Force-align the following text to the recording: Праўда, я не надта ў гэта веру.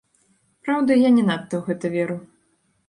Праўда, 0.63 0.91
я 1.01 1.09
не 1.19 1.23
надта 1.29 1.53
ў 1.61 1.67
гэта 1.69 1.85
веру. 1.99 2.17